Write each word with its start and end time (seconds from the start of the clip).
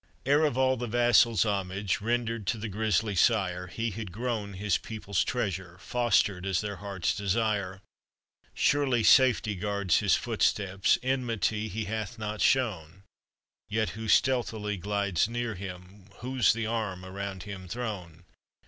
Heir 0.25 0.45
of 0.45 0.57
all 0.57 0.77
the 0.77 0.87
vassals1 0.87 1.45
homage, 1.47 2.01
Rendered 2.01 2.47
to 2.47 2.57
the 2.57 2.67
grisly 2.67 3.13
8ire, 3.13 3.69
He 3.69 3.91
had 3.91 4.11
grown 4.11 4.53
his 4.53 4.79
people's 4.79 5.23
treasure, 5.23 5.77
Fostered 5.77 6.43
as 6.43 6.59
their 6.59 6.77
heart's 6.77 7.15
desire. 7.15 7.83
Surely 8.55 9.03
safety 9.03 9.53
guards 9.53 9.99
his 9.99 10.15
footsteps, 10.15 10.97
Enmity 11.03 11.67
he 11.67 11.85
hath 11.85 12.17
not 12.17 12.41
shown; 12.41 13.03
Yet 13.69 13.89
who 13.89 14.07
stealthily 14.07 14.75
glides 14.77 15.29
near 15.29 15.53
him, 15.53 16.05
Whose 16.21 16.51
the 16.53 16.65
arm 16.65 17.05
around 17.05 17.43
him 17.43 17.67
thrown 17.67 18.25